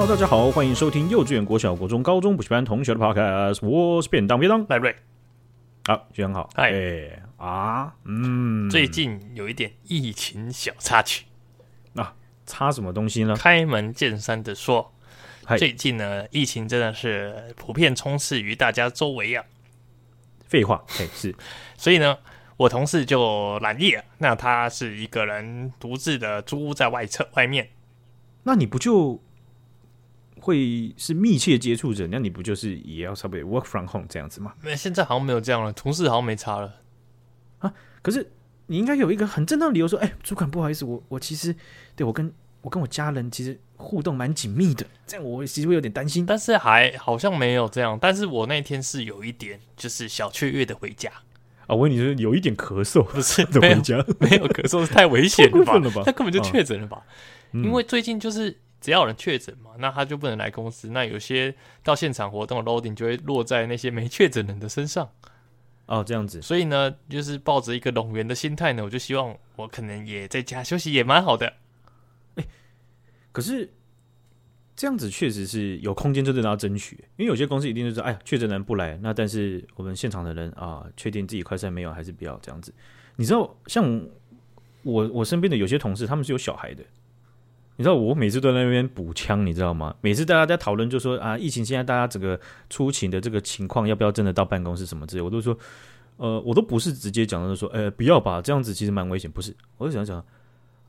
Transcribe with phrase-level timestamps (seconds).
[0.00, 3.58] Hello，大家好，欢迎收听幼稚园、国小、国中、高中补习班同学的 Podcast。
[3.68, 4.96] 我是便当便当赖瑞。
[5.84, 6.48] 好，学长好。
[6.54, 11.26] 嗨、欸，啊，嗯，最近有一点疫情小插曲。
[11.96, 12.14] 啊，
[12.46, 13.36] 插什么东西呢？
[13.36, 14.90] 开门见山的说，
[15.58, 19.44] 最近呢，疫情真的是普遍充斥于大家周围啊。
[20.46, 21.36] 废话，哎，是。
[21.76, 22.16] 所以呢，
[22.56, 24.02] 我同事就懒疫了。
[24.16, 27.68] 那他是一个人独自的租屋在外侧外面。
[28.44, 29.22] 那你不就？
[30.40, 34.54] 会是密切接触者，那你不就是也要稍微 work from home 这样子吗？
[34.62, 36.76] 没，现在好像没有这样了，同事好像没差了
[37.58, 37.72] 啊。
[38.00, 38.32] 可是
[38.66, 41.54] 你应该有一个很正当的理由说，哎，主管不好意思，我我其实
[41.94, 42.32] 对我跟
[42.62, 46.24] 我跟我家人其实互动蛮紧密的，这样我其实会有点担心。
[46.24, 51.10] 但是还好像没有这样，但是我那天是有一点就是小雀跃的回家
[51.66, 51.74] 啊。
[51.74, 56.02] 我跟你说，有一点咳嗽，不是的回家没，有咳嗽是太危险了吧？
[56.04, 57.02] 他根本就确诊了吧？
[57.52, 58.56] 因为最近就是。
[58.80, 60.88] 只要有人确诊嘛，那他就不能来公司。
[60.90, 65.10] 那有些到现场活动的 loading 就会落在那些没确诊人的身上。
[65.86, 66.40] 哦，这样子。
[66.40, 71.46] 所以呢，就是抱着一个拢员的心态呢，我就希望我可能也在家休息也蛮好的。
[72.36, 72.48] 哎、欸，
[73.32, 73.68] 可是
[74.76, 76.96] 这样子确实是有空间，真的要争取。
[77.16, 82.72] 因为有些公司一定就是，哎呀，确诊人不来，那但是我们现场的人啊，确定自己快筛没有，还是不要这样子。
[83.16, 83.84] 你知道，像
[84.84, 86.84] 我我身边的有些同事，他们是有小孩的。
[87.80, 89.96] 你知道我每次都在那边补枪，你知道吗？
[90.02, 95.56] 每次大家在讨论，就说啊，疫情现在大家整个出勤的这个情况，要不要真的到办公室什么之类，我都说，
[96.18, 99.30] 呃，我都不是直接讲的说，呃，不要吧，这样子其实蛮危险。
[99.30, 100.22] 不是，我就想想，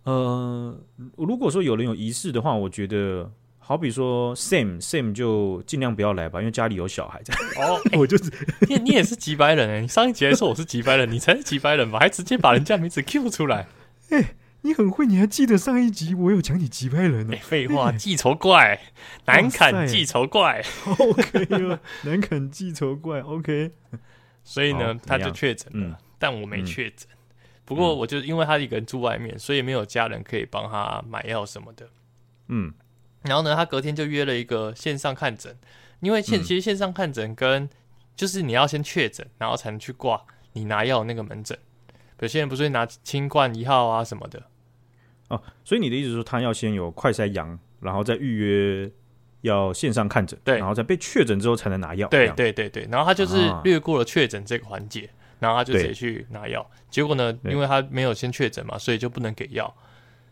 [0.03, 0.77] 呃，
[1.15, 7.21] 如果说有人有疑似的话，我觉得好比说 Sam Sam 就尽量不要来吧，因为家里有小孩。
[7.55, 8.29] 哦， 我就是
[8.67, 11.99] 你你也是几百人哎，你上一集还说我是几百人，你才是几百人吧？
[11.99, 13.65] 还直接把人家名字 Q 出来，
[14.09, 14.25] 欸
[14.63, 17.35] 你很会，你还记得上一集我有讲你击败人呢？
[17.41, 18.79] 废话，记仇怪，
[19.25, 20.63] 难砍记仇怪。
[20.99, 23.21] OK 了，难砍记仇怪。
[23.21, 23.71] OK，
[24.43, 27.07] 所以呢，他就确诊了，嗯、但我没确诊。
[27.11, 27.17] 嗯、
[27.65, 31.89] 不过，我就因为他一个人住外面，所以没有家人可以帮他买药什么的。
[32.49, 32.71] 嗯，
[33.23, 35.57] 然后呢，他隔天就约了一个线上看诊，
[36.01, 37.67] 因为线其实线上看诊跟
[38.15, 40.23] 就是你要先确诊，然后才能去挂
[40.53, 41.57] 你拿药那个门诊。
[42.19, 44.50] 有些人不是会拿清冠一号啊什么的。
[45.31, 48.91] 哦，所以你的意思是说，他要先有快筛阳，然后再预约
[49.41, 52.07] 要线上看诊，对，然后再被确诊之后才能拿药。
[52.09, 56.69] 对对对对，然后他就是略过了确诊这个环节，啊、然后他就直接去拿药。
[56.89, 59.73] 结果呢，因为他没有先确诊嘛，所以就不能给药。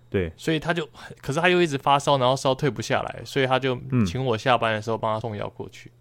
[0.10, 0.88] 对，所以他就，
[1.22, 5.92] 可是他又一直发烧，然后烧退不下来，所以他就请我下班的时候帮他送药过去。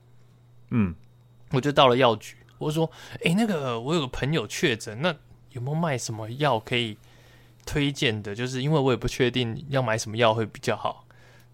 [0.71, 0.95] 嗯，
[1.53, 2.91] 我就到了药局，我说
[3.25, 5.15] ：“哎、欸，那个我有个朋友确诊，那
[5.51, 6.97] 有没有卖什么药可以？”
[7.69, 11.05] 推荐的，就是因为我也不确定要买什么药会比较好，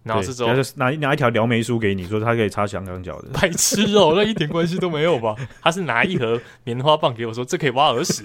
[0.03, 5.35] 然后这时候拿拿一条疗眉书给你，说他可以擦香港脚的， 白痴哦，那一点关系都没有吧？
[5.61, 8.23] 他是拿一盒棉花棒给我说，这可以挖耳屎，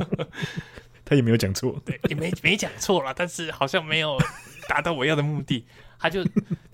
[1.06, 4.18] 他也没有讲错，对，也没没讲错啦，但是好像没有
[4.68, 5.64] 达到我要的目的，
[5.98, 6.22] 他就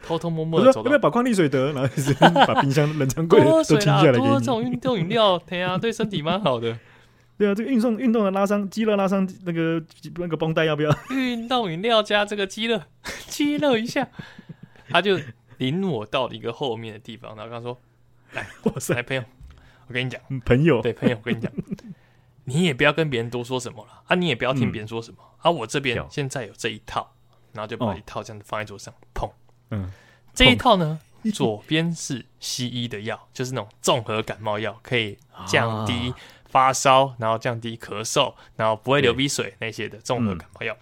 [0.02, 6.76] 偷偷摸摸的走，要不要把矿力水得，然后把冰箱冷藏柜都清下来给你，多这种运动饮料，对啊，对身体蛮好的。
[7.38, 9.80] 对啊，这个运动运动的拉伤，肌肉拉伤，那个
[10.16, 10.90] 那个绷带要不要？
[11.10, 12.82] 运动饮料加这个肌肉，
[13.28, 14.08] 肌肉一下，
[14.88, 15.20] 他就
[15.58, 17.80] 领我到了一个后面的地方，然后跟他说
[18.34, 19.22] ：“来，哇塞，来朋友，
[19.86, 21.52] 我跟你讲，朋友，对朋友，我跟你讲，
[22.44, 27.14] 你也不要跟别人多说什么了啊，你也不要听别人说什么、嗯、啊，我这边现在有这一套，
[27.52, 29.30] 然后就把一套这样子放在桌上，砰，
[29.70, 29.92] 嗯，
[30.34, 30.98] 这一套呢，
[31.32, 35.16] 左边是西医的药，就是那种综合感冒药，可以
[35.46, 36.12] 降低。
[36.48, 40.76] 啊”发烧，然后降低咳嗽，然后不会流鼻水那些的综合感冒药。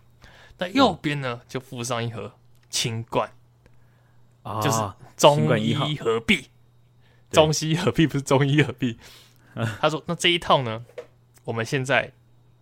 [0.58, 2.32] 那、嗯、右边呢，就附上一盒
[2.70, 3.30] 清冠，
[4.42, 4.80] 啊、就是
[5.16, 6.46] 中医合璧，
[7.30, 8.98] 中西合璧不是中医合璧。
[9.80, 10.84] 他说：“那这一套呢，
[11.44, 12.12] 我们现在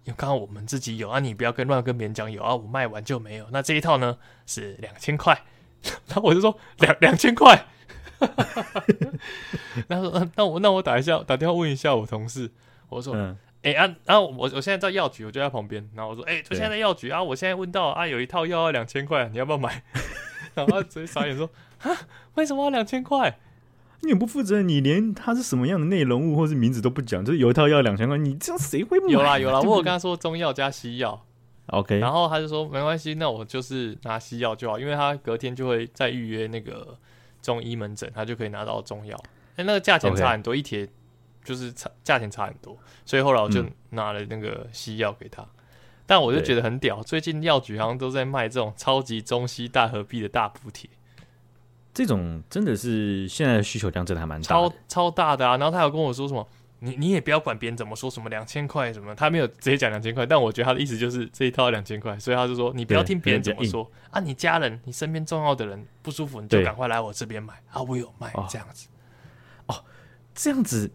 [0.05, 3.47] 有刚好我们自己有啊，你不要跟乱跟别人讲有啊，我卖完就没有。
[3.51, 4.17] 那这一套呢
[4.47, 5.43] 是两千块，
[6.09, 7.67] 然后我就说两两千块。
[9.89, 12.51] 然后说那我那我打一下打电话问一下我同事。”
[12.95, 15.89] 我说，哎、嗯欸、啊，然后我我现在在药局，我就在旁边。
[15.95, 19.83] 然后我说，哎、欸，就现在在药局啊，我现在问到啊，有一套药要两千块，你要不要买？
[20.55, 21.51] 然后他直接傻眼说，
[21.81, 21.91] 啊，
[22.35, 23.39] 为什么要两千块？
[24.03, 29.11] 你也不负责，你连它是什么样的内容物或是名字都不讲，就是有一套药两千块，你这样谁会买？
[29.11, 31.25] 有啦有啦，我有跟他说中药加西药
[31.69, 31.99] ，OK。
[31.99, 36.99] 然后他就说没关系，那我就是拿西药就好，因为他隔天就会再预约那个
[37.41, 39.19] 中医门诊，他就可以拿到中药。
[39.57, 40.87] 哎，那个价钱差很多.一帖。
[41.45, 45.49] 就是差价钱差很多，所以后来我就拿了那个西药给他，嗯、
[46.07, 47.03] 但我就觉得很屌。
[47.03, 50.89] 最近药局好像都在卖这种超级中西大合璧的大补贴，
[51.93, 55.57] 这种真的是现在的需求量真的还蛮大，超超大的啊！
[55.59, 56.49] 然后他有跟我说什么，
[56.81, 68.89] 你你也不要管别人怎么说什么两千块什么，他没有直接讲两千块，但我觉得他的意思就是这一套两千块，所以他就说你不要听别人怎么说啊，你家人、你身边重要的人不舒服，你就赶快来我这边买啊，我有卖这样子。
[69.67, 69.83] 哦，
[70.35, 70.91] 这样子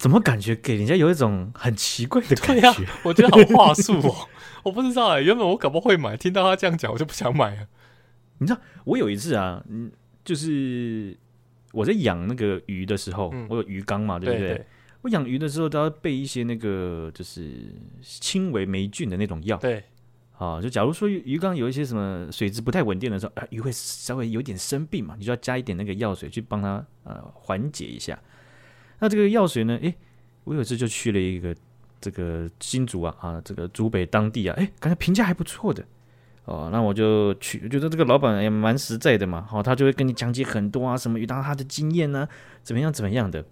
[0.00, 2.66] 怎么感觉给人家有一种很奇怪的感觉？
[2.66, 2.74] 啊、
[3.04, 4.28] 我觉得好话术哦，
[4.64, 7.68] 我不知道哎、欸，原本我可不会买，听到他这样讲，我就不想买了。
[8.38, 9.92] 你知道我有一次啊，嗯。
[10.22, 11.16] 就是
[11.72, 14.48] 我在养那个鱼的时候，嗯、我有鱼缸嘛，对不对？
[14.48, 14.66] 对对，
[15.00, 19.56] 我养鱼的时候都要备一些那个就是轻微霉菌的那种药。
[19.56, 19.82] 对，
[20.36, 28.16] 啊，就假如说鱼缸有一些什么水质不太稳定的时候，啊，鱼会稍微有点生病嘛，你就要加一点那个药水去帮它呃缓解一下。
[29.00, 29.76] 那这个药水呢？
[29.82, 29.94] 诶，
[30.44, 31.54] 我有一次就去了一个
[32.00, 35.84] 这个新竹啊啊，这个竹北当地啊，诶，感觉评价还不错的。
[36.44, 39.46] 哦，那我就去，我觉得这个老板也蛮实在的嘛。
[39.48, 42.28] 好、哦，他就会跟你讲解很多啊，什么遇到他的经验呢、啊，
[42.62, 43.44] 怎么样怎么样的。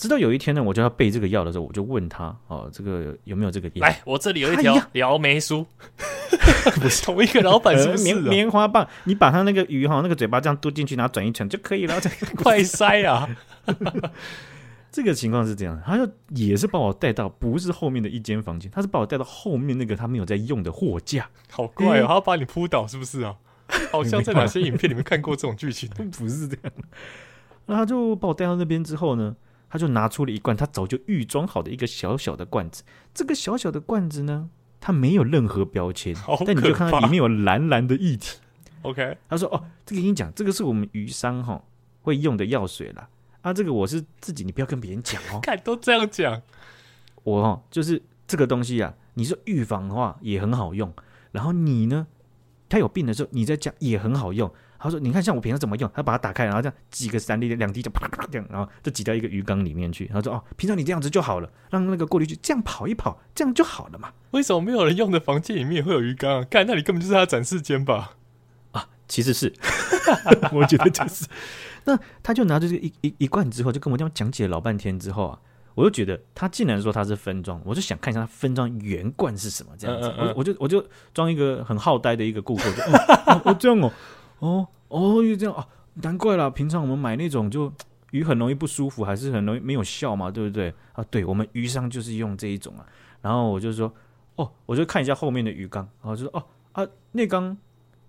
[0.00, 3.86] 直到有一天呢，我就要备这个药的时候，我就问他，哦，这个有没有这个药？
[3.86, 5.66] 来，我这里有一条撩眉酥，
[6.80, 8.88] 不是 同一个老板， 是不是棉棉花棒？
[9.04, 12.00] 你把他那个鱼哈，那个嘴巴这样嘟进去，然后转一圈就可以了。
[12.34, 13.28] 快塞啊！
[14.90, 23.36] 这个情况是这样，他就也是把我带到不是后面的一间房间，他是把我带到后面那个他没有在用的货架，好怪哦，他要把你扑倒是不是啊？
[23.92, 26.72] 好像在哪些影片里面看过这种剧情，不是这样。
[27.66, 29.36] 那他就把我带到那边之后呢，
[29.70, 32.82] 他就拿出了一罐他早就预装好的一个小小的罐子，
[33.14, 34.50] 这个小小的罐子呢，
[34.80, 36.14] 它没有任何标签，
[36.44, 38.40] 但你就看到里面有蓝蓝的液体。
[38.82, 41.62] OK，他说哦，这个跟你讲，这个是我们鱼商哈
[42.02, 43.08] 会用的药水啦。
[43.42, 45.38] 啊，这个我是自己，你不要跟别人讲哦。
[45.44, 46.42] 看都这样讲，
[47.22, 50.92] 我哦，就是这个东西啊，你说预防的话也很好用。
[51.30, 52.06] 然后你呢，
[52.68, 54.52] 他有病的时候，你在家也很好用。
[54.80, 60.06] 他说，你看像我平常怎么用，他把它打开，然后这样挤个三滴两滴就啪啪这样，然后就挤到一个鱼缸里面去。
[60.06, 64.12] 他说哦，平常你这样子就好了，让那个过滤器这样跑一跑，这样就好了嘛。
[64.30, 66.46] 为什么没有人用的房间里面会有鱼缸啊？
[66.50, 68.12] 看那里根本就是他的展示间吧？
[68.72, 69.52] 啊，其实是，
[70.52, 71.26] 我觉得就是。
[71.84, 75.38] 那他就拿着这个一一一罐之后，就跟我这样讲解了老半天之后啊，
[75.74, 83.90] 我就觉得他竟然说他是分装，我就想看一下他分装原罐是什么这样子，我我就我就装一个很好呆的一个顾客，就哦，哦这样哦，
[84.40, 87.72] 哦哦就这样啊，难怪啦，平常我们买那种就
[88.10, 91.04] 鱼很容易不舒服，还是很容易没有效嘛，对不对啊？
[91.10, 92.84] 对，我们鱼商就是用这一种啊，
[93.22, 93.90] 然后我就说
[94.34, 97.56] 哦，我就看一下后面的鱼缸，然后就说哦啊那缸。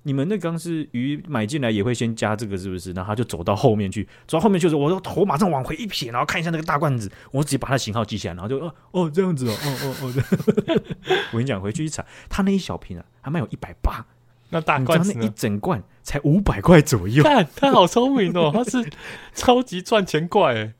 [0.03, 2.91] 你们那缸是鱼买进来也会先加这个是不是？
[2.93, 10.81] 然后他就走到后面去，走到后面就是我的头马上往回一撇，然后看一下那个大罐子，我直接把它型号记下来，然后就哦哦这样子哦哦哦哦，
[11.33, 14.03] 我跟你讲，回去一查，他那一小瓶啊，还卖有一百八，
[14.51, 17.23] 那大罐子那一整罐才五百块左右。
[17.23, 18.87] 看他好聪明哦， 他是
[19.33, 20.73] 超级赚钱怪哎。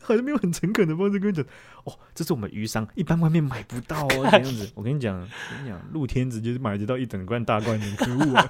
[0.00, 1.44] 好像没有很诚恳的方式跟你讲，
[1.84, 4.70] 哦，这是我们鱼商，一般外面买不到哦，这样子。
[4.74, 5.26] 我跟你讲，我
[5.56, 8.48] 跟你讲，露天直接买得到一整罐大罐的，可恶啊！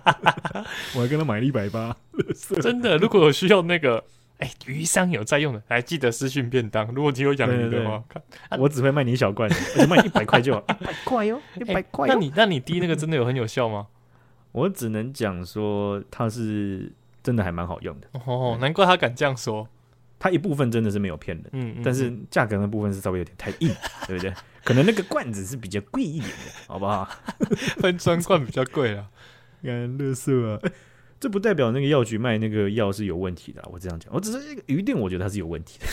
[0.94, 1.96] 我还跟他买了一百八，
[2.62, 2.96] 真的。
[2.98, 4.04] 如果有需要那个，
[4.38, 6.86] 哎，鱼商有在用的，还记得私讯便当。
[6.94, 8.22] 如果你有养鱼的话，看，
[8.60, 12.06] 我只会卖你一小罐，而且卖一百块就好，一百块哟，一百块。
[12.06, 13.88] 那你那你滴那个真的有很有效吗？
[14.52, 18.08] 我只能讲说，它是真的还蛮好用的。
[18.26, 19.68] 哦，难怪他敢这样说。
[20.20, 23.72] 它一部分真的是没有骗人，嗯，嗯，但是价格那部分是稍微有点太硬，
[24.08, 24.34] 对不对？
[24.64, 27.08] 可能那个罐子是比较贵一点的，好不好？
[27.78, 29.08] 分装罐比较贵啊，
[29.62, 30.60] 看乐色啊！
[31.20, 35.86] 这不代表那个药局卖那个药是有问题的，我这样讲，我只是一个鱼店，我觉得它是有问题的。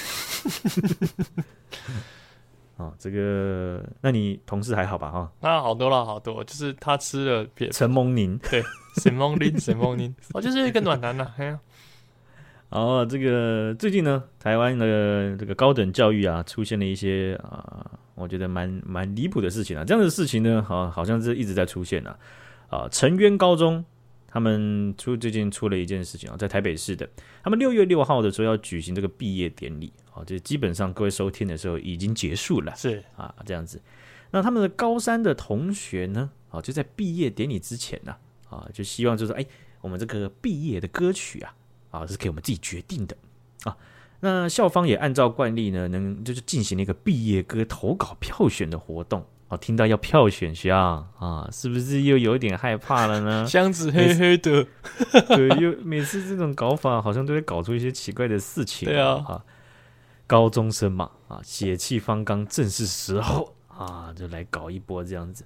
[2.77, 5.09] 啊，这个，那你同事还好吧？
[5.09, 8.61] 哈，那好多了，好多，就是他吃了别陈蒙宁，对，
[8.97, 11.59] 沈蒙宁，沈蒙宁，哦就是一个暖男呐，哎呀。
[12.69, 19.85] 哦，这个最近呢，台湾的这个高等教育啊，出现了一些啊，我觉得蛮蛮离谱的事情啊。
[19.85, 22.17] 这样的事情呢，好，好像是一直在出现啊。
[22.67, 23.85] 啊，成渊高中
[24.27, 27.07] 他们出最近出了一件事情啊，在台北市的，
[27.43, 33.81] 他们六月六号的时候要举行这个毕业典礼啊，就基本上各位收听的时候已经结束了，是啊，这样子。
[34.31, 38.15] 那他们的高三的同学呢，啊，就在毕业典礼之前呢，
[38.49, 39.45] 啊，就希望就是哎，
[39.81, 41.53] 我们这个毕业的歌曲啊。
[41.91, 43.15] 啊，是给我们自己决定的
[43.63, 43.77] 啊。
[44.19, 49.55] 那校方也按照惯例呢，能就是进行了一个毕业歌投稿票选的活动啊。
[49.55, 53.45] 听到要票选箱啊，是不是又有点害怕了呢？
[53.47, 54.67] 箱子黑黑的，
[55.37, 58.89] 对，又每次这种搞法好像都会搞出一些奇怪的事情。
[58.89, 59.45] 对啊，啊，
[60.27, 65.43] 高中生嘛，啊，血气方刚，正是时候啊，就来搞一波这样子。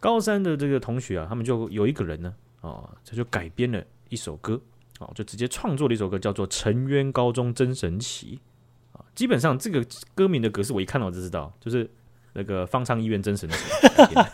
[0.00, 4.60] 高三的这个同学啊，他们就有一个人呢，啊，他就改编了一首歌。
[4.98, 8.40] 啊，就直接创作了一首歌，叫做《成渊高中真神奇》
[8.98, 9.04] 啊。
[9.14, 11.90] 基本上这个歌名的格式，我一看到我就知道，就是
[12.32, 13.58] 那个方舱医院真神奇，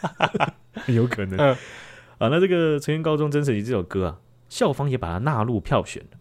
[0.94, 1.36] 有可能
[2.18, 2.28] 啊。
[2.28, 6.18] 那这个《成渊高中真神奇》这首歌啊，校方也把它纳入票选了。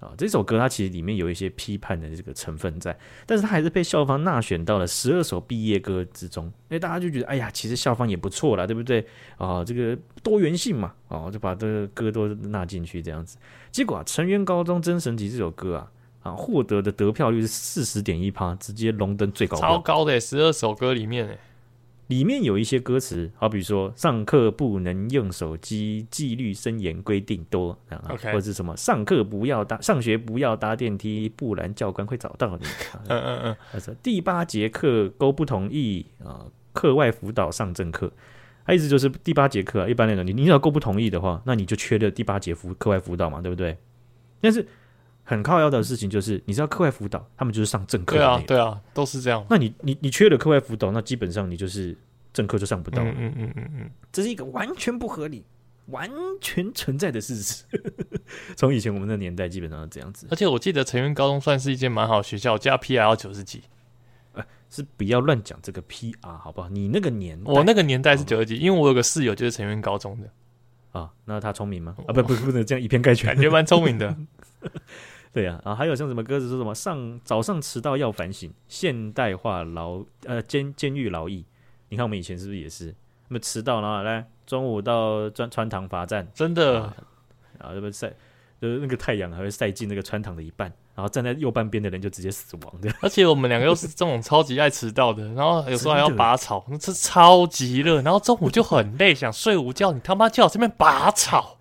[0.00, 6.46] 啊，这首歌它其实里面有一些批判的这个成分在，但是它还是被校方纳选到了十二首毕业歌之中。
[6.46, 9.06] 因为大家就觉得，哎呀，其实校方也不错啦，对不对？
[9.36, 13.36] 啊，这个多元性嘛，啊，就把这个歌都纳进去这样子。
[13.70, 15.92] 结果啊，成员高中真神奇这首歌啊，
[16.22, 21.38] 啊，获得的得票率是四十点一趴，直接荣登最高，超高的十二首歌里面诶。
[22.10, 28.32] 里面有一些歌词，好比说上课不能用手机，纪律森严规定多啊，Okay.
[28.32, 32.66] 或者是什么上课不要搭上学不要搭电梯，不然教官会找到你。
[33.06, 33.56] 嗯嗯嗯。
[33.70, 38.12] 他说第八节课勾不同意啊，课外辅导上正课。
[38.66, 43.78] 他意思就是第八节课啊，一般来讲你你要够不同意的话，那你就缺了第八节辅课外辅导嘛，对不对？
[44.40, 44.66] 但是。
[45.30, 48.16] 很靠要的事情就是，你知道课外辅导，他们就是上正课。
[48.16, 49.46] 对啊，对啊，都是这样。
[49.48, 51.96] 那你你你缺了课外辅导，那基本上你就是
[52.32, 53.00] 正课就上不到。
[53.04, 55.44] 嗯嗯嗯嗯嗯，这是一个完全不合理、
[55.86, 56.10] 完
[56.40, 57.64] 全存在的事实。
[58.56, 60.26] 从以前我们的年代，基本上是这样子。
[60.32, 63.62] 而且我记得成员高中算是一间蛮好的学校，加 PR 要九十几。
[64.32, 66.68] 呃，是不要乱讲这个 PR 好不好？
[66.68, 70.28] 你那个年代，我那个年代是九十几，因为我有个室友就是成员高中的。
[70.90, 71.94] 啊，那他聪明吗？
[72.08, 74.16] 啊，不不不能这样以偏概全，感觉蛮聪明的。
[75.32, 81.44] 对呀、啊，啊，还有像什么歌词说什么上早上迟到要反省，现代化劳呃监监狱劳役。
[81.88, 82.94] 你看我们以前是不是也是？
[83.28, 86.96] 那么迟到然后来中午到穿穿堂罚站，真的啊，
[87.60, 88.12] 然后这么晒，
[88.60, 92.92] 就是那个太阳还会晒进那个穿堂的一半，然后站在右半边的人就直接死亡的。
[93.00, 101.58] 而且我们两个又是这种超级爱迟到的，然后有时候还要拔草，那是超级热，然后中午就很累，想睡午觉，你他妈叫我这边拔草，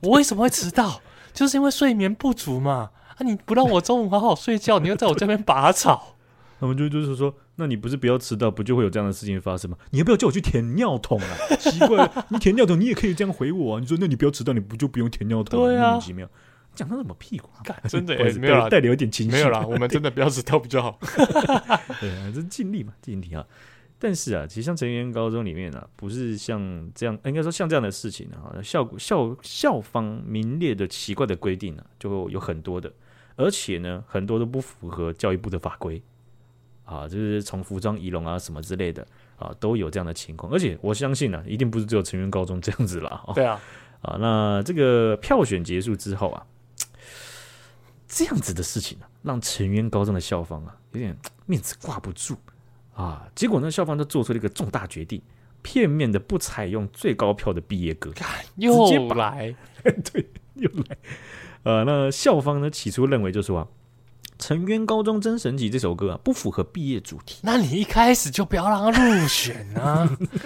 [0.00, 1.02] 我为什么会迟到？
[1.34, 2.90] 就是因为睡眠不足嘛。
[3.22, 3.24] 啊！
[3.24, 6.16] 你不让我中午好好睡觉，你又在我这边拔草，
[6.58, 9.76] 他们就就是说，那你不是不要迟到，不就会有这样的事情发生吗？
[9.90, 11.36] 你要不要叫我去填尿桶啊？
[11.58, 13.80] 奇怪，你填尿桶你也可以这样回我啊！
[13.80, 15.64] 你说，那你不要迟到，你不就不用填尿桶？
[15.64, 16.28] 对啊，莫名其妙，
[16.74, 17.48] 讲他什么屁话？
[17.88, 20.98] 真的 没有带有点情绪，没有啦，我们真的不要迟到比较好。
[22.00, 23.44] 对啊，这尽力嘛，尽力啊。
[24.04, 32.92] 但是啊，其实像成员高中里面啊，不是像这样，应该说像这样的事情啊，校校校方名列的奇怪的规定啊，就有很多的，
[33.36, 36.02] 而且呢，很多都不符合教育部的法规
[36.84, 40.52] 啊，就是从服装仪容啊什么之类的啊，都有这样的情况。
[40.52, 43.24] 而且我相信呢、啊，一定不是只有成员高中这样子啦。
[43.34, 43.60] 对啊，
[44.02, 46.46] 啊，那这个票选结束之后啊，
[48.06, 52.36] 这样子的事情啊，让成员高中的校方啊，有点面子挂不住。
[52.94, 53.26] 啊！
[53.34, 55.18] 结果呢，校方就做出了一个重大决定，
[55.62, 58.12] 片面的不采用最高票的毕业歌，
[58.56, 59.56] 又来，
[60.12, 60.98] 对，又来。
[61.64, 63.68] 呃，那校方呢，起初认为就是说啊，
[64.44, 67.40] 《成渊高中真神奇》这首歌啊，不符合毕业主题。
[67.42, 70.08] 那你一开始就不要让他入选啊？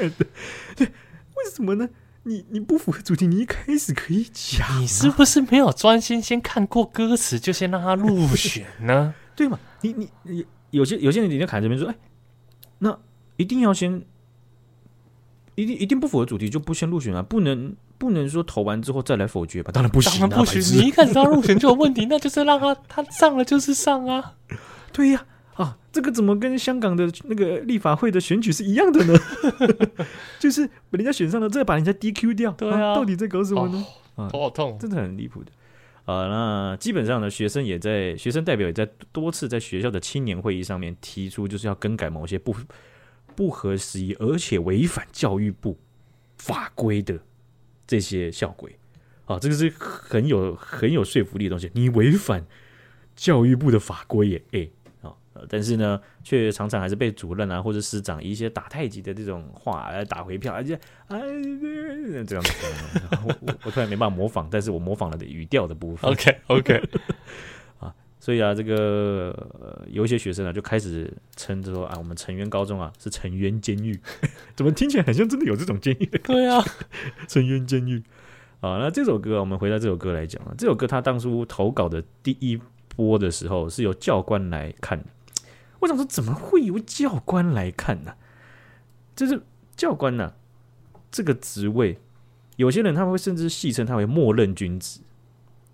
[0.76, 1.88] 对，为什么呢？
[2.24, 4.82] 你你不符合主题，你一开始可以讲。
[4.82, 9.14] 你是不是没有专心先看过歌词，就先让他入选呢？
[9.36, 9.58] 对嘛？
[9.80, 11.94] 你你你有些有些人你就卡这边说，哎。
[12.78, 12.98] 那
[13.38, 14.04] 一定要先，
[15.54, 17.22] 一定一定不符合主题就不先入选啊！
[17.22, 19.70] 不能不能说投完之后再来否决吧？
[19.72, 20.78] 当然不行，当然不行！
[20.82, 24.34] 你一开始他入选就有问题，那就是让他他上了就是上啊！
[24.92, 29.14] 对呀，啊，这个怎么跟香港的那个立法会的选举是一样的呢？
[30.40, 33.84] 就是把人家选上了，再把人家 DQ 掉，对啊，到底在搞什么呢？
[34.16, 35.50] 啊，头好痛，真的很离谱的。
[36.04, 42.54] 啊，那基本上呢，学生也在，学生代表也在多次在学校的青年会议上面提出，就是要更改某些不
[43.34, 45.76] 不合时宜，而且违反教育部
[46.38, 47.18] 法规的
[47.86, 48.76] 这些校规。
[49.26, 51.70] 啊，这个是很有很有说服力的东西。
[51.74, 52.46] 你违反
[53.14, 54.70] 教育部的法规耶，诶。
[55.50, 60.74] 但是呢，却常常还是被主任啊或者师长以一些打太极的这种话来打回票，而且
[61.08, 61.18] 哎
[62.26, 62.52] 这样子，
[63.22, 66.10] 我我我突然没办法模仿，但是我模仿了的语调的部分。
[66.10, 66.82] OK OK，啊，
[68.26, 69.30] 所以啊，这个、
[69.60, 74.00] 呃、有一些学生呢就开始称之说啊，我们成渊高中啊是成渊监狱，
[74.56, 76.06] 怎么听起来很像真的有这种监狱？
[76.24, 76.60] 对啊，
[77.28, 78.02] 成渊监狱
[78.58, 78.78] 啊。
[78.78, 82.60] 那这首歌，我们回到这首歌来讲啊，这首歌他当初投稿的第一
[82.96, 85.06] 波的时候是由教官来看的。
[85.78, 88.14] 我想说，怎么会由教官来看呢？
[89.14, 89.40] 就是
[89.76, 90.32] 教官呢，
[91.12, 92.00] 这个职位，
[92.56, 95.02] 有些人他们会甚至戏称他为默认君子，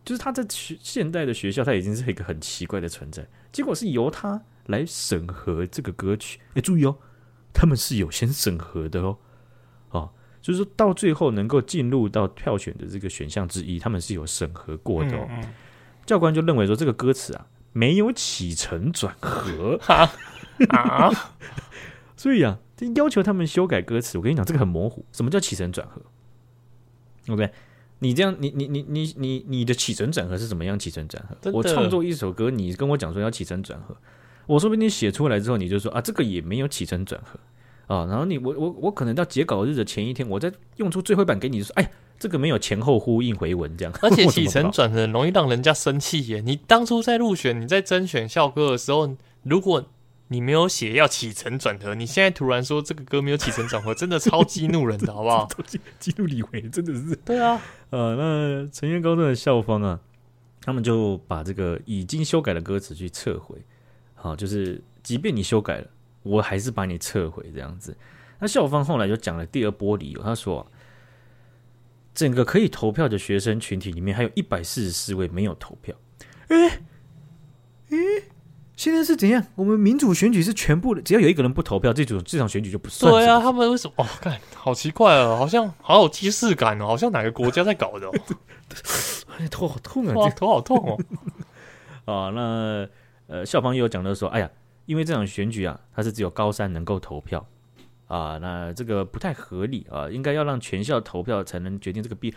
[0.05, 3.27] 就是他在学现代的学校，他已经是一个很奇怪的存在。
[3.53, 6.97] 结果是由他来审核这个歌曲，哎，注意哦，
[7.53, 9.19] 他们是有先审核的哦，
[9.91, 15.27] 哦，就是说到最后能够进入到票选的这个选项之一，他们是有审核过的哦。
[15.31, 15.55] 嗯嗯、
[16.05, 19.79] 教官就认为说这个歌词啊没有起承转合
[20.69, 21.11] 啊，
[22.17, 24.19] 所以啊，就要求他们修改歌词。
[24.19, 26.03] 我跟你讲，这个很模糊，什么叫起承转合
[27.29, 27.53] ？OK，
[28.03, 31.53] 你这样，你你你你你你的起承转合是怎么样起承转合？
[31.53, 33.97] 我创作一首歌，你跟我讲说要起承转合。
[34.47, 37.39] 我说不定你写出来之后，你就说啊，这个也没有起承转合
[37.95, 38.05] 啊。
[38.07, 43.95] 然后你我我我可能到截稿日的前一天，我再用出最后一版给你，说哎，这个没有前后呼应回文这样。
[44.03, 46.43] 而且 起承转合容易让人家生气耶。
[46.45, 49.89] 你当初在入选，你在甄选校歌的时候，如果
[50.33, 55.49] 你没有写要起承转合，你现在突然说这个歌没有起承转合，真的超激怒人的，好不好？
[56.01, 57.15] 激怒李维真的是。
[57.17, 57.61] 对啊，
[57.91, 60.01] 呃，那成渊高中的校方啊，
[60.63, 63.57] 他们就把这个已经修改的歌词去撤回。
[64.15, 65.87] 好，就是即便你修改了，
[66.23, 67.97] 我还是把你撤回这样子。
[68.39, 70.67] 那校方后来就讲了第二波理由，他说，
[72.15, 75.95] 整个可以投票的学生群体里面，还有一百四十四位没有投票。
[76.49, 76.83] 诶、欸、
[77.91, 78.25] 诶、欸，
[78.83, 79.41] 现在是怎样？
[79.55, 83.13] 我们民主选举是全部的，只要有一个人不投票，这种这场选举就不算。
[83.13, 83.95] 对啊，他们为什么？
[84.03, 88.13] 哦，看，好奇怪哦，好像好有既视感哦，好像哪个国家在搞的哦。
[89.53, 90.15] 头好痛啊！
[90.17, 90.99] 哇，头好痛哦。
[92.13, 92.89] 啊，那。
[93.29, 94.51] 呃，校方也有讲到说，哎呀，
[94.85, 97.47] 因为这场选举啊，它是只有高三能够投票
[98.07, 102.35] 啊，那这个不太合理啊，应该要让全校投票才能决定这个毕业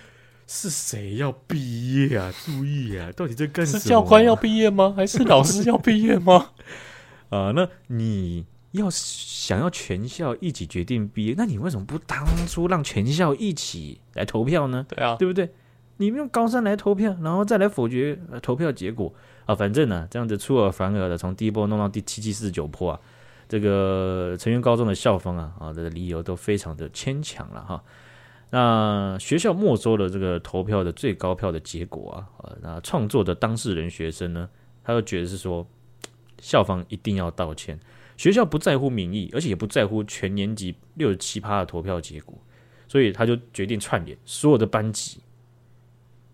[0.48, 2.32] 是谁要毕业啊？
[2.46, 3.80] 注意啊，到底在干什么？
[3.80, 4.94] 是教官要毕业吗？
[4.98, 6.52] 还是老师要毕业吗？
[7.30, 14.86] 啊，那你要想要全校一起决定毕业，那你为什么不当初让全校一起来投票呢？
[14.88, 15.50] 对啊，对不对？
[15.98, 19.14] 你们用高三来投票，然后再来否决投票结果。
[19.46, 23.00] 啊，反正呢，这样子出尔反尔的，从第一波弄到第七七四十九波啊，
[23.48, 27.84] 这个成员高中的校方啊，啊的理由都非常的牵强了哈。
[28.50, 34.50] 那学校没收了这个投票的最高票的结果啊，呃，那创作的当事人学生呢，
[34.84, 35.68] 他就觉得是说，
[36.40, 37.80] 校方一定要道歉，
[38.18, 42.38] 学校不在乎民意，而且也不在乎全年级六十七趴的投票结果，
[42.88, 45.20] 所以他就决定串联所有的班级，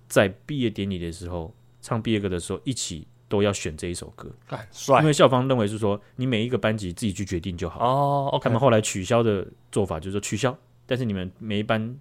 [0.08, 1.54] 在毕业典礼的时候。
[1.84, 4.32] 唱毕业歌的时候，一起都要选这一首歌，
[4.72, 5.00] 帅。
[5.00, 7.84] 因为校方认为是说，你每一个班级自己去决定就好。
[7.84, 8.44] 哦，OK。
[8.44, 11.98] 他们后来取消的做法就是说取消，但是你们每一班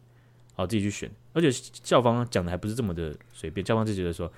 [0.55, 1.11] 好自己去选。
[1.33, 1.51] 而且
[1.83, 4.31] 校方讲的还不是这么的随便，校方就觉得说，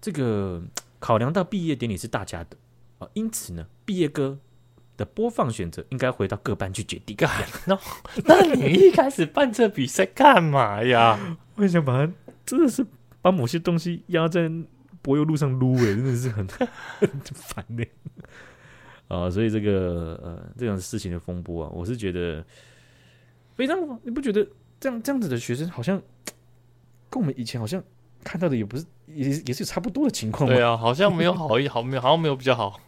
[0.00, 0.62] 这个
[0.98, 2.56] 考量到毕业典礼是大家的
[2.98, 4.38] 啊，因此呢，毕业歌
[4.96, 7.16] 的播放选择应该回到各班去决定。
[7.66, 7.78] 那
[8.24, 11.36] 那你一开始办这比赛干嘛呀？
[11.56, 12.12] 我想把它
[12.44, 12.86] 真的是。
[13.20, 14.48] 把某些东西压在
[15.02, 16.46] 柏油路上撸，哎，真的是很
[17.00, 17.84] 很烦呢。
[19.08, 22.42] 啊，所以这个呃，这种事情的风波啊，我是觉得
[23.58, 24.46] 非常，你不觉得
[24.80, 26.00] 这样这样子的学生好像
[27.10, 27.82] 跟我们以前好像
[28.24, 30.54] 看到的也不是，也也是差不多的情况吗？
[30.54, 32.80] 对啊，好像没有好一 好没有，好像没有比较好。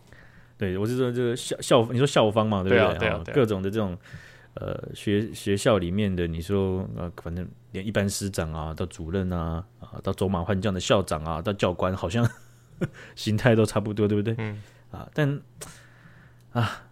[0.57, 2.79] 对，我是说这个校校，你说校方嘛，对不对？
[2.79, 3.99] 对啊，对啊，对啊，各种的这种。
[4.55, 12.29] 呃，学学校里面的，你说呃，反正连一般师长啊，到主任啊，啊，到走马换将的校长啊，到教官，好像
[13.15, 14.35] 形态都差不多，对不对？
[14.39, 14.61] 嗯。
[14.91, 15.41] 啊，但
[16.51, 16.83] 啊，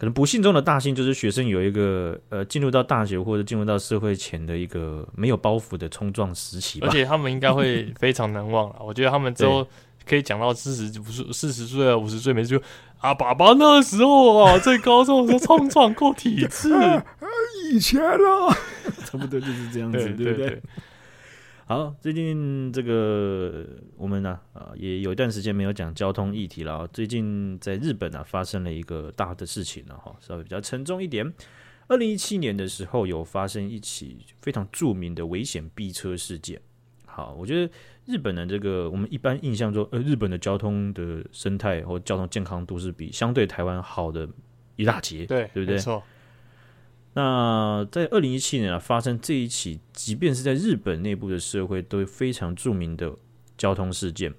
[0.00, 6.88] 可能不幸中的大幸就是学生有一个呃，进入到大学或者进入到社会前的一个没有包袱的冲撞时期吧。
[6.88, 8.76] 而且他们应该会非常难忘了。
[8.80, 9.66] 我觉得他们之后
[10.08, 12.62] 可以讲到四十五十四十岁啊，五十岁没事就。
[12.98, 17.04] 啊，爸爸那时候啊， 在高中的时候冲撞过体制，啊，
[17.70, 18.16] 以前啊，
[19.04, 20.62] 差不多就是这样子，对，不对，对，对？
[21.70, 23.64] 好，最近这个
[23.96, 26.84] 我们呢啊，也有一段时间没有讲交通议题了。
[26.88, 31.32] 最近在日本啊，发生了一个大的事情了哈，稍微比较沉重一点。
[31.86, 36.60] 二零一七年的时候，有发生一起非常著名的危险逼车事件。
[37.06, 37.72] 好，我觉得。
[38.06, 44.28] 日本的这个，我们一般印象中，呃，日本的交通的生态或交通健康都是比相对台湾好的
[44.74, 45.76] 一大截，对，对不对？
[45.76, 46.02] 没错。
[47.14, 53.14] 那在二零一七年啊，发生这一起，即便是在日本内部的社会都非常著名的
[53.58, 54.32] 交通事件，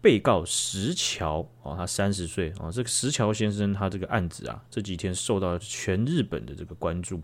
[0.00, 7.22] 被告石桥哦，他三十岁哦，这个石桥先生他这个案子啊，这几天受到全日本的这个关注。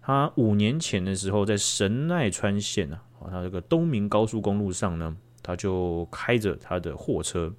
[0.00, 3.02] 他五年前的时候，在神奈川县啊。
[3.30, 7.54] 他这个东名高速公路上呢，他就开着他的货车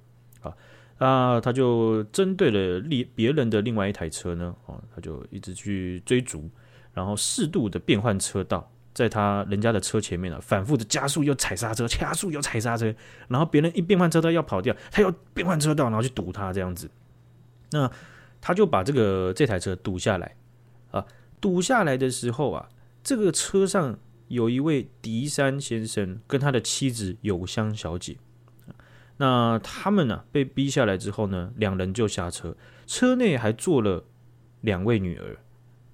[0.98, 6.48] 啊，他就针对了另别人的另外一台车呢，啊，他就一直去追逐，
[6.92, 12.94] 然后适度的变换车道，在他人家的车前面呢，反复的加速又踩刹车，加速又踩刹车，
[13.28, 16.90] 然后别人一变换车道要跑掉，他又变换车道，然后去堵他这样子，
[17.72, 17.90] 那
[18.40, 20.36] 他就把这个这台车堵下来
[20.90, 21.04] 啊，
[21.40, 22.68] 堵下来的时候啊。
[23.02, 28.16] 这个车上有一位迪山先生跟他的妻子友香小姐。
[29.16, 34.04] 那他们呢、啊、被逼下来之后呢，两人就下车，车内还坐了
[34.62, 35.38] 两位女儿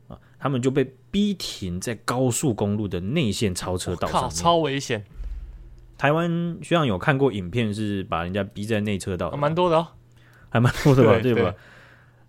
[0.09, 5.05] 啊，他们就被逼停在高速公路的内线超车道上，超危险。
[5.99, 9.89] 台湾学长有看过影片，是把人家逼在内车道，蛮多的哦，
[10.49, 11.55] 还蛮多的吧， 对，对吧？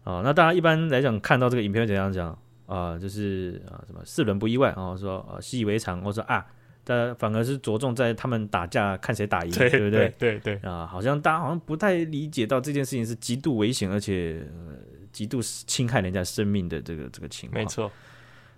[0.04, 3.00] 啊，那大家一般来讲看到这个影片会怎样讲啊？
[3.00, 6.46] 就是啊，什么四轮不意外啊，说啊习以为常，或者说啊。
[6.84, 10.14] 但反而是着重在他们打架，看谁打赢，对，不对？
[10.18, 14.44] 对对啊，好像大家好像不太理解到这件事情是极度危险，而且
[15.12, 17.64] 极度侵害人家生命的这个这个情况。
[17.64, 17.92] 没错。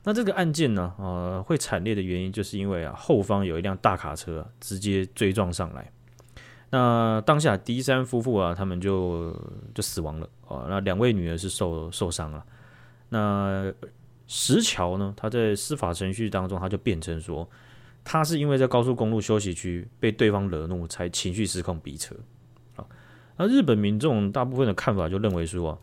[0.06, 5.92] 那这个案件呢，呃，会惨烈的原因就是因为啊，后方有一辆大卡车直接追撞上来。
[6.70, 9.32] 那当下迪山夫妇啊，他们就
[9.76, 10.66] 就死亡了啊。
[10.70, 12.44] 那两位女儿是受受伤了。
[13.10, 13.72] 那
[14.28, 17.48] 石桥呢，他在司法程序当中，他就辩称说。
[18.04, 22.13] 他是因为在高速公路休息区被对方惹怒，才情绪失控逼车。
[22.76, 22.86] 啊，
[23.38, 25.78] 那日本民众大部分的看法就认为说啊，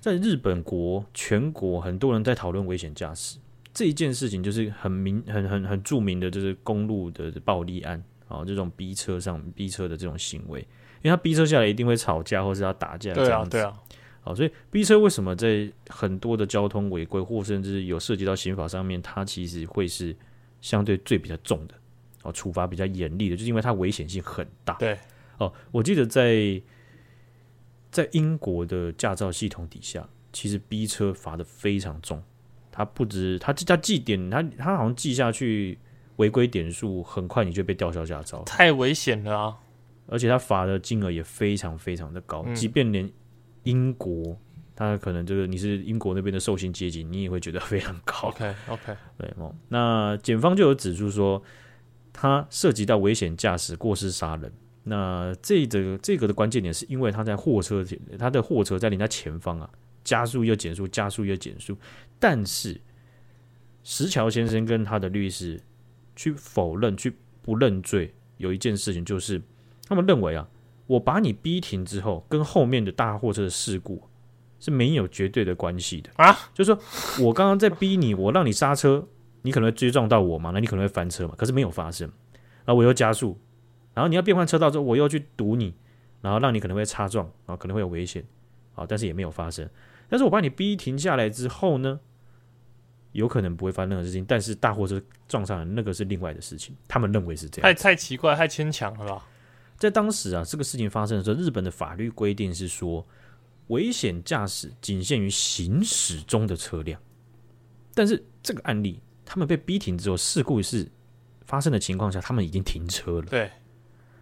[0.00, 3.38] 在日本国全国很多人在讨论危险驾驶
[3.74, 10.60] 这一件事情，就是很明很很很著名的，就是公路的暴力案啊，这种逼车上逼车的这种行为，
[11.02, 13.72] 因为他逼车下来一定会吵架或是要打架，对啊对啊，
[14.22, 20.16] 好，所以逼车为什么在很多的交通违规或甚至有涉及到刑法上面，它其实会是。
[20.62, 21.74] 相对最比较重的
[22.22, 24.72] 哦，处罚比较严厉的，就是因为它危险性很大。
[24.76, 24.96] 对
[25.36, 26.62] 哦，我记得在
[27.90, 32.22] 在英国的驾照系统底下，其实逼车罚的非常重。
[32.70, 35.78] 它不止它它记点，它它好像记下去
[36.16, 39.58] 违规点数，很快你就被吊销驾照，太危险了啊！
[40.06, 43.10] 而且它罚的金额也非常非常的高，嗯、即便连
[43.64, 44.38] 英国。
[44.82, 48.28] 他可能这个你是英国那边的受薪阶级，你也会觉得非常高。
[48.28, 49.54] OK OK， 对哦。
[49.68, 51.42] 那检方就有指出说，
[52.12, 54.52] 他涉及到危险驾驶、过失杀人。
[54.84, 57.84] 那这个这个的关键点是因为他在货车，
[58.18, 59.70] 他的货车在人家前方啊，
[60.02, 61.76] 加速又减速，加速又减速。
[62.18, 62.80] 但是
[63.84, 65.60] 石桥先生跟他的律师
[66.16, 69.40] 去否认、去不认罪，有一件事情就是，
[69.86, 70.48] 他们认为啊，
[70.88, 74.02] 我把你逼停之后，跟后面的大货车的事故。
[74.62, 79.04] 是没有绝对的关系的啊，就是说我刚刚在逼你，我让你刹车，
[79.42, 82.06] 你可能会追撞到我嘛，那你可能会翻车嘛，可是没有发生，
[82.64, 83.36] 然后我又加速，
[83.92, 85.74] 然后你要变换车道之后，我又去堵你，
[86.20, 88.24] 然后让你可能会擦撞，然后可能会有危险，
[88.76, 89.68] 啊，但是也没有发生，
[90.08, 91.98] 但是我把你逼停下来之后呢，
[93.10, 99.26] 有可能不会发生任何事情，但是大货车撞上来那个是另外的事情，他们认为是这样，太太奇怪，太牵强了吧？
[99.76, 103.04] 在当时啊，这个事情发生的时候，日本的法律规定是说。
[103.68, 107.00] 危险驾驶仅限于行驶中的车辆，
[107.94, 110.90] 但是这个案例，他们被逼停之后，事故是
[111.46, 113.26] 发生的情况下，他们已经停车了。
[113.26, 113.50] 对，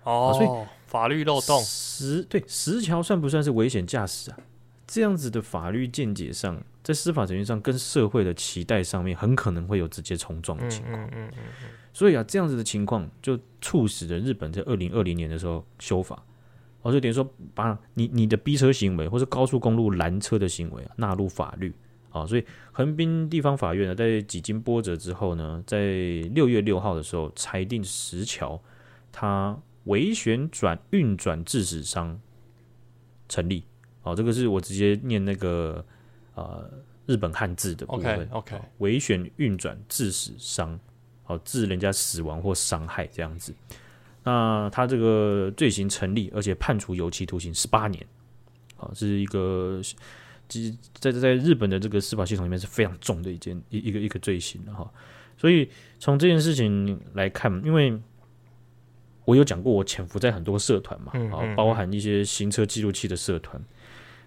[0.04, 4.38] 哦，所以法律漏洞，石对石桥算不算是危险驾驶啊？
[4.86, 11.00] 这样子的法律见解上，在司法程序上跟社会的期待上面，很可能会有直接冲撞的情况。
[11.06, 11.68] 嗯嗯嗯嗯。
[11.92, 16.20] 所以啊，这样子的情况就促使了日本在二零二零年的时候修法。
[16.82, 21.74] 哦，就等于说，把你你的逼车行为，或是高速公路拦车的行为啊，纳入法律
[22.10, 22.26] 啊。
[22.26, 25.78] 所以，横滨地方法院呢，在几经波折之后呢，在
[26.34, 28.58] 六月六号的时候，裁定石桥
[29.12, 32.18] 他微旋转运转致死伤
[33.28, 33.64] 成立。
[34.02, 35.84] 哦，这个是我直接念那个
[36.34, 36.66] 呃
[37.04, 38.26] 日本汉字的部分。
[38.30, 40.80] OK，微旋运转致死伤，
[41.26, 43.54] 哦，致人家死亡或伤害这样子。
[44.30, 48.06] 那他这个罪行成立，而且判处有期徒刑十八年，
[48.76, 49.80] 啊，是一个，
[50.48, 54.88] 其实在在日本的这个司法系统里面是非常重的一件一一个一个罪行的哈。
[55.36, 58.00] 所以从这件事情来看，因为
[59.24, 63.60] 我有讲过，我潜伏在很多社团嘛，啊，包含一些行车记录器的社团，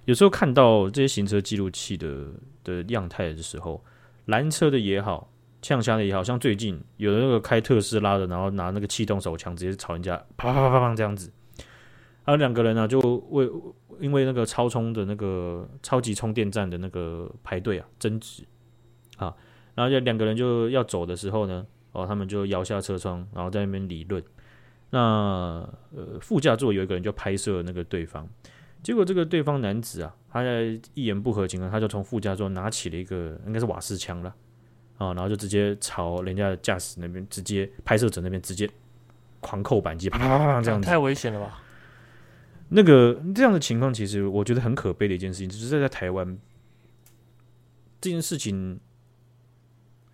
[0.04, 2.28] 有时候看到这些行车记录器的
[2.66, 3.82] 的样态的时候，
[4.26, 5.30] 拦车的也好。
[5.64, 11.32] 呛枪的也好像最近有的那个开特斯拉的，然后拿那个气动手枪直接朝人家啪啪啪啪啪这样子，
[12.24, 13.00] 还有两个人呢、啊，就
[13.30, 13.50] 为
[14.02, 18.44] 因为那个超充的那个超级充电站的那个排队啊争执
[19.16, 19.34] 啊，
[19.74, 24.22] 然后就两个人就要走的时候呢，哦，他们就摇下车窗，然后在那边理论。
[24.90, 25.00] 那
[25.96, 28.28] 呃副驾座有一个人就拍摄那个对方，
[28.84, 34.36] 结果这个对方男子啊，他在一言不合情况，他就从副驾座拿起了一个应该是瓦斯枪了。
[34.98, 38.70] 啊，然后就直接朝人家的驾驶那边，直接拍摄者那边直接
[39.40, 41.62] 狂扣扳机，啪啪啪啪这样子，太危险了吧？
[42.70, 46.38] 那个这样的情况，其实我觉得很可悲的一件事情，就是在台湾
[48.02, 48.80] 这件事情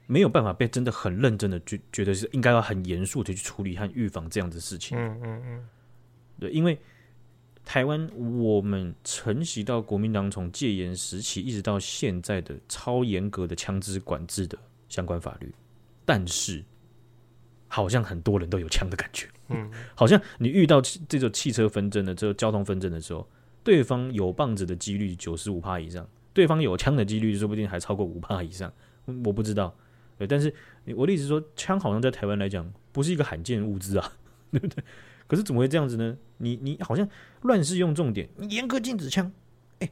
[0.08, 4.98] 没有办法被真的很认真的觉觉得是应该要很严肃的去处理和预防这样的事情。
[4.98, 5.68] 嗯嗯嗯，
[6.40, 6.78] 对，因为
[7.64, 14.58] 台湾我们承袭到国民党从戒严时期一直到现在的超严格的枪支管制的
[14.90, 15.54] 相关法律，
[16.04, 16.66] 但是
[17.68, 19.28] 好像很多人都有枪的感觉。
[19.48, 23.28] 嗯，好像你遇到这种汽车纷争的这个交通纷争的时候，
[23.64, 28.74] 对方有棒子的几率九十五趴以上，对方有枪的几率说不定还超过五趴以上，
[29.24, 29.76] 我不知道。
[30.18, 30.54] 对，但是
[30.96, 34.14] 我的意思说，枪好像在台湾来讲不是一个罕见物资啊，
[34.52, 34.84] 对不对？
[35.28, 36.18] 可是怎么会这样子呢？
[36.38, 37.08] 你你好像
[37.44, 39.32] 乱世用重点，你严格禁止枪，
[39.80, 39.90] 哎，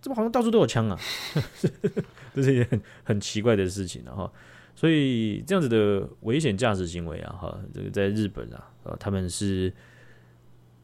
[0.00, 0.98] 怎么好像到处都有枪啊？
[2.34, 4.12] 这是一件很很奇怪的事情啊！
[4.14, 4.32] 哈，
[4.74, 9.72] 所以这样子的危险驾驶行为啊，哈，这个在日本啊，呃，他们是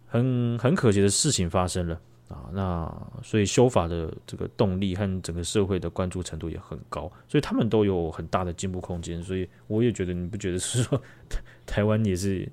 [0.06, 2.00] 很很可惜的事情发生了。
[2.28, 2.90] 啊，那
[3.22, 9.22] 所以修法的这个动力和整个社会的关注程度也很高，所以他们都有很大的进步空间。
[9.22, 11.02] 所以我也觉得，你不觉得是说
[11.66, 12.50] 台湾也是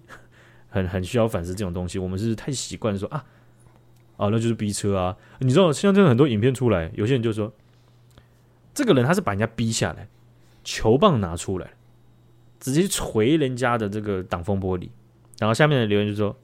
[0.67, 1.97] 很很需要反思这种东西？
[1.97, 3.23] 我们是太习惯说啊
[4.19, 5.15] 啊，那就是逼车啊。
[5.39, 7.51] 你知道，像这样很多影片出来，有些人就说，
[8.73, 10.07] 这个人他是把人家逼下来，
[10.63, 11.71] 球棒拿出来，
[12.59, 14.89] 直接锤人家的这个挡风玻璃，
[15.39, 16.37] 然后下面的留言就说。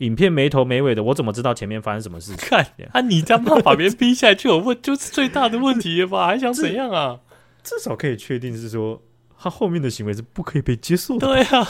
[0.00, 2.50] 影片没头没尾的，我怎么知道前面发生什么事情？
[2.50, 6.26] 看啊，你这样把别人逼下来就有问，就是最大的问题了吧？
[6.26, 7.20] 还想怎样啊？
[7.62, 9.00] 至少可以确定是说，
[9.38, 11.26] 他后面的行为是不可以被接受的。
[11.26, 11.66] 对啊，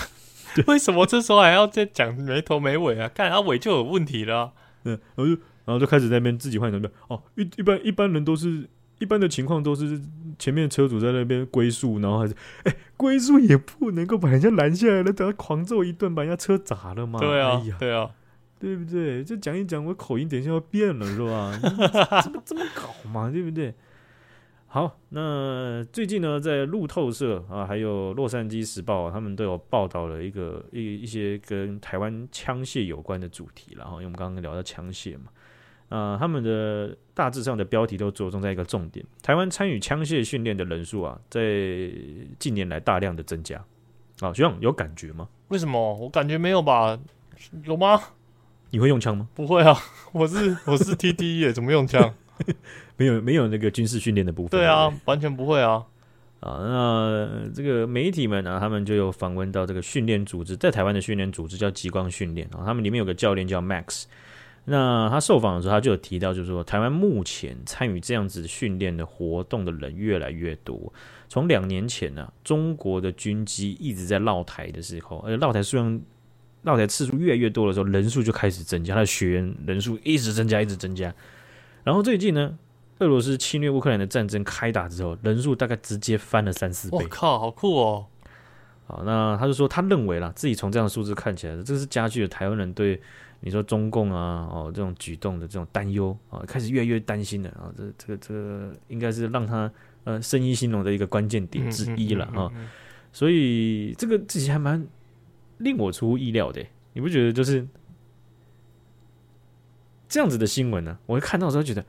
[0.66, 3.08] 为什么这时候还要再讲没头没尾啊？
[3.08, 4.52] 看他尾就有问题了啊。
[4.92, 8.68] 嗯，然后就然后就开始在那边自己换成的哦，一一般一般人都是
[8.98, 10.00] 一般的情况都是
[10.38, 17.18] 前面车主在那边龟速，然后还是哎龟速也不能够把人家拦下来了，等下狂揍一顿，把人家车砸了嘛？
[17.18, 18.10] 对啊，哎、呀对啊。
[18.58, 19.22] 对不对？
[19.22, 21.52] 就讲一讲，我口音等一下要变了，是吧？
[22.24, 23.28] 怎么这么搞嘛？
[23.30, 23.74] 对不对？
[24.76, 35.30] 好，那最近呢，在路透社啊，还有洛杉矶时报，他们都有报道了一个一一些跟台湾枪械有关的主题，然后因为我们刚刚聊到枪械嘛，
[35.88, 41.40] 啊，他们的大致上的标题都着重在一个重点：台湾参与枪械训练的人数啊，在
[42.38, 43.56] 近年来大量的增加。
[44.20, 45.26] 啊，学长有感觉吗？
[45.48, 45.94] 为什么？
[45.94, 47.00] 我感觉没有吧？
[47.64, 47.98] 有吗？
[48.68, 49.26] 你会用枪吗？
[49.34, 49.74] 不会啊，
[50.12, 52.14] 我是我是 TDE 耶，怎么用枪？
[52.96, 54.50] 没有没有那个军事训练的部分。
[54.50, 55.84] 对啊，完全不会啊。
[56.40, 64.04] 啊，那这个媒体们呢、啊，他们就有访问到这个训练组织，在台湾的训练组织叫极光训练啊，他们里面有个教练叫 Max。
[64.64, 70.92] 那他受访的时候，他就有提到，就是说台湾目前参与这样子训练的活动的人越来越多。
[71.28, 76.00] 从两年前呢、啊，中国的军机一直在绕台的时候，而且绕台数量。
[76.62, 81.14] 绕台次数越来越多的时候，人数就开始增加，他的学员人数一直增加，一直增加。
[81.86, 82.58] 然后最近呢，
[82.98, 86.98] 俄罗斯侵略乌克兰的战争开打之后，人数大概直接翻了三四倍。
[86.98, 88.06] 我靠，好酷哦！
[88.88, 93.00] 好，那他就说，他认为啦，自己从这样的数字看起来，这是加剧了台湾人对
[93.38, 97.70] 你说中共啊哦这种举动的这种担忧啊，开始越来越担心了啊。
[97.76, 99.70] 这这个这个应该是让他
[100.02, 102.50] 呃生意兴隆的一个关键点之一了啊。
[103.12, 104.84] 所以这个自己还蛮。
[105.58, 107.66] 令我出乎意料的，你不觉得就是
[110.08, 110.98] 这样子的新闻呢？
[111.06, 111.84] 我看到的时候觉得，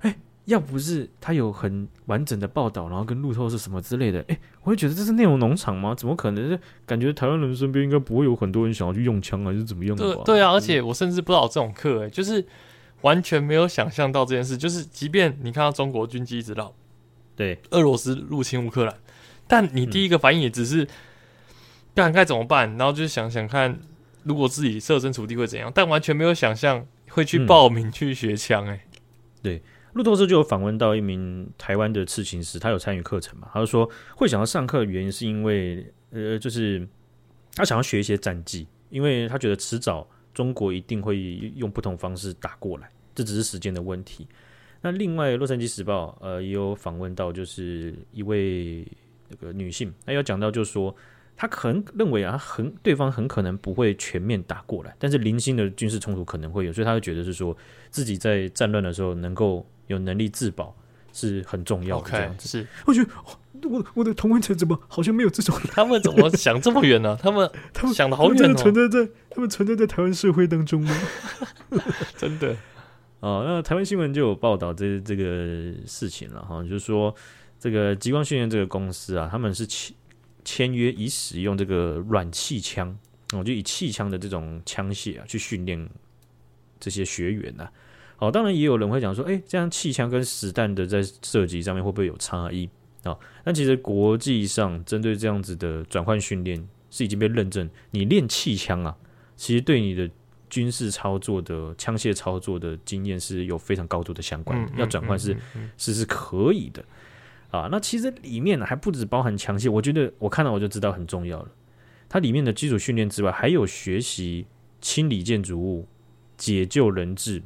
[0.00, 5.94] 哎，要不是他有很完整的报道，然后跟路透是什么之类的，哎，我会觉得这是内容农场吗？
[5.94, 6.58] 怎么可能？
[6.86, 10.14] 感觉台湾人身边应该不会有很多人想要去用枪，还是怎么用的？
[10.14, 12.44] 对对啊，而且我甚至不知道这种课，哎，就是
[13.02, 14.56] 完全没有想象到这件事。
[14.56, 16.74] 就是即便你看到中国军机一直绕，
[17.36, 18.94] 对，俄罗斯入侵乌克兰，
[19.46, 20.86] 但你第一个反应也只是。
[21.94, 22.78] 不然该怎么办？
[22.78, 23.78] 然后就想想看，
[24.22, 25.70] 如果自己设身处地会怎样？
[25.74, 28.66] 但完全没有想象会去报名去学枪。
[28.66, 28.84] 哎，
[29.42, 33.48] 对，路透社就有访问到一名台湾的刺青师，他有参与课程嘛？
[33.52, 36.86] 他就说会想要上课的原因是因为，呃，就是
[37.54, 41.18] 他想要学一些战技，因为他觉得迟早中国一定会
[41.56, 44.26] 用不同方式打过来，这只是时间的问题。
[44.80, 48.86] 那另外，《洛杉矶时报》呃也有访问到，就是一位
[49.28, 50.94] 那个女性，她有讲到，就是说。
[51.36, 57.56] 他可能认为啊，很对方很可能不会全面打过来，但是零星的军事冲突可能会有，所以他会觉得是说
[57.90, 60.72] 自己在战乱的时候能够有能力自保
[61.12, 62.10] 是很重要的。
[62.10, 63.10] 这样子 okay, 是，我觉得
[63.68, 65.58] 我我的同温层怎么好像没有这种？
[65.70, 67.18] 他们怎么想这么远呢？
[67.20, 70.94] 他们他们想的好远哦，存在在他们存在在台湾社会当中吗？
[72.16, 72.56] 真的
[73.18, 77.12] 哦，那台湾新闻就有报道这这个事情了哈，就是说
[77.58, 79.96] 这个极光训练这个公司啊，他们是起。
[80.44, 82.96] 签约以使用这个软气枪，
[83.32, 85.88] 我就以气枪的这种枪械啊去训练
[86.78, 87.72] 这些学员呐、啊。
[88.16, 92.68] 好，当然也有人会讲说，哎，这样气枪跟实弹的在射击上面会不会有差异？
[93.02, 93.16] 啊。
[93.44, 98.96] 那其实国际上针对这样子的转换训练是已经被认证，你练气枪啊，
[99.36, 100.08] 其实对你的
[100.48, 105.36] 军事操作的枪械操作的经验是有非常高度的相关的，要转换是
[105.76, 106.84] 是是可以的
[107.52, 107.68] 啊。
[107.70, 111.48] 那其实里面还不止包含枪械，我觉得我看到我就知道很重要了。
[112.08, 114.46] 它里面的基础训练之外，还有学习
[114.80, 115.86] 清理建筑物、
[116.36, 117.42] 解救人质、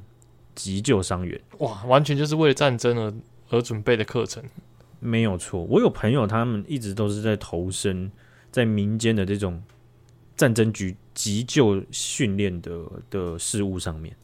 [0.54, 1.38] 急救伤员。
[1.58, 3.14] 哇，完全就是为了战争而
[3.50, 4.42] 而准备的课程。
[4.98, 8.10] 没有错，我有朋友，他们一直都是在投身
[8.50, 9.62] 在民间的这种
[10.34, 14.16] 战争局急救训练的的事物上面。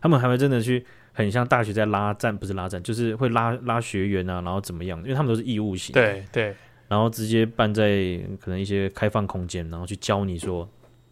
[0.00, 0.86] 他们还会真的去，
[1.20, 4.98] 很像大学在拉战，不是拉战，就是会拉拉学员啊，然后怎么样？
[5.02, 5.92] 因为他们都是义务型。
[5.92, 6.54] 对对。
[6.88, 10.68] 然后直接办在可能一些开放空间，然后去教你说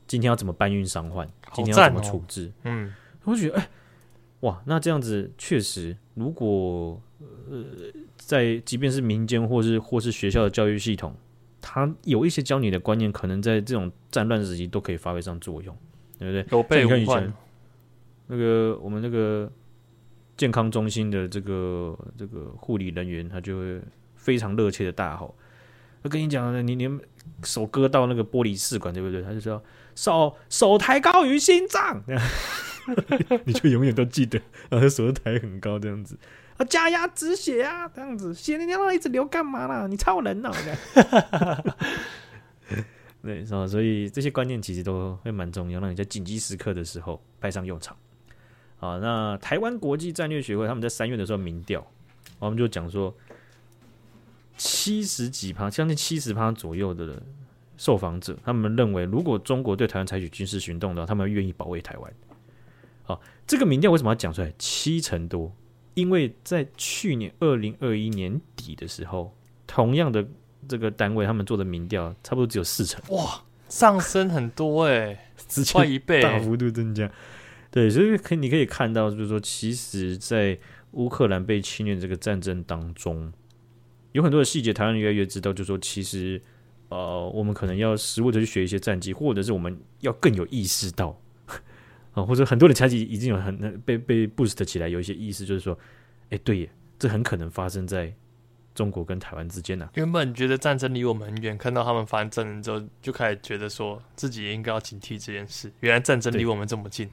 [0.08, 2.48] 今天要怎么搬运伤患，今天要怎么处置。
[2.48, 2.92] 哦、嗯，
[3.22, 3.68] 我觉得哎，
[4.40, 7.64] 哇，那这样子确实，如果呃，
[8.16, 11.14] 在即便是民间或是或是学校的教育系统，
[11.60, 15.76] 他有一些教你的观念，可能在这种战乱时期都可以发挥上作用，
[16.18, 16.58] 对不对？
[16.58, 17.32] 有备无患。
[18.26, 19.48] 那个我们那个
[20.38, 23.82] 健康中心的这个这个护理人员，他就会
[24.16, 25.36] 非常热切的大吼。
[26.02, 26.88] 我跟你讲，你你
[27.42, 29.20] 手割到那个玻璃试管，对不对？
[29.20, 29.60] 他就说
[29.96, 32.00] 手手抬高于心脏，
[33.44, 36.16] 你就永远都记得，然后手抬很高这样子
[36.56, 39.88] 啊，加压止血啊，这样子血你让它一直流干嘛啦？
[39.88, 41.64] 你超人哦、啊！
[43.20, 43.66] 对，是吧？
[43.66, 47.96] 所以这些观念其实都会蛮重要，让你在紧急时刻的时候派上用场。
[48.78, 51.86] 好，那台湾国际战略学会他们在三月的时候民调，
[52.38, 53.14] 我们就讲说。
[54.60, 57.22] 七十几趴，将近七十趴左右的
[57.76, 62.12] 受访者，他们认为，如果中国对台湾采取军事行动的话，他们愿意保卫台湾。
[63.04, 64.52] 好，这个民调为什么要讲出来？
[64.58, 65.52] 七成多，
[65.94, 69.32] 因为在去年二零二一年底的时候，
[69.64, 70.26] 同样的
[70.68, 73.00] 这个单位他们做的民调，差不多只有四成。
[73.14, 75.30] 哇，上升很多哎、欸，
[75.72, 77.08] 快一倍，大幅度增加。
[77.70, 80.58] 对，所以可你可以看到，就是说，其实，在
[80.92, 83.32] 乌克兰被侵略这个战争当中。
[84.12, 86.40] 有很多的细节，台湾人越来越知道，就是说其实，
[86.88, 91.20] 呃，我们可能要实务的去学一些战绩，或者是我们要更有意识到，
[92.12, 95.78] 啊， 或者很多的枪击已经有很被被 boost 起来，有一些意识，就是说，
[96.24, 98.12] 哎、欸，对耶，这很可能发生在
[98.74, 99.92] 中国跟台湾之间呢、啊。
[99.94, 105.70] 原本觉得战争离我们很远，看到他们发生战争之后，就开始觉得说自己也应该要警惕这件事。
[105.80, 107.10] 原来战争离我们这么近，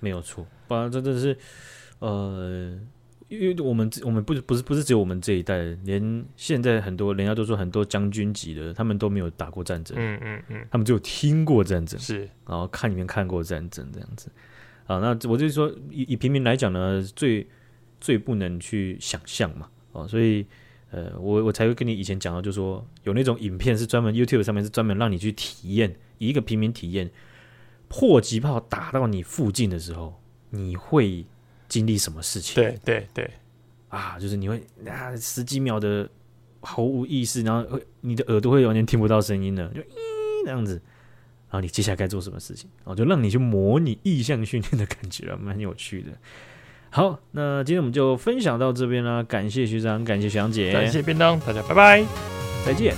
[0.00, 1.36] 没有错，不然真的是，
[2.00, 2.78] 呃。
[3.30, 14.28] 因为我们我们不不是不是只有我们这一代，连现在很多人家都说很多将军级的，他们都没有打过战争，嗯嗯嗯，他们只有听过战争，是，然后看里面看过战争这样子，
[14.88, 17.46] 啊，那我就是说以以平民来讲呢，最
[18.00, 20.44] 最不能去想象嘛，哦，所以
[20.90, 27.08] 呃，我我才会跟你以前讲到，就是说有那种影片是专门 YouTube 上面是专门让你去体验，以一个平民体验，
[27.90, 31.26] 迫击炮打到你附近的时候，你会。
[31.70, 32.56] 经历什么事情？
[32.56, 33.30] 对对对，
[33.90, 36.10] 啊，就是你会啊十几秒的
[36.62, 39.84] 毫无意识，然后会你的耳朵会完全听不到声音了，就咦
[40.44, 40.72] 那样子，
[41.48, 42.68] 然后你接下来该做什么事情？
[42.78, 46.10] 然后就让你去模拟意向训练的感觉了，蛮有趣的。
[46.90, 52.04] 好，那今天我们就分享到这边啦，感谢学长，感谢学长姐，感谢便当，大家拜拜，
[52.66, 52.96] 再见。